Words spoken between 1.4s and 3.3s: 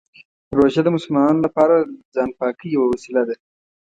لپاره د ځان پاکۍ یوه وسیله